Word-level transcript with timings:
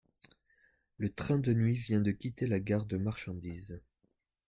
Le 0.97 1.13
train 1.13 1.37
de 1.37 1.53
nuit 1.53 1.75
vient 1.75 2.01
de 2.01 2.09
quitter 2.09 2.47
la 2.47 2.59
gare 2.59 2.87
de 2.87 2.97
marchandise 2.97 3.79